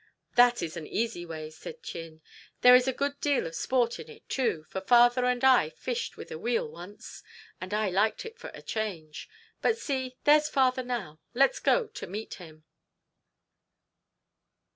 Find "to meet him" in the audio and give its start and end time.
11.85-12.63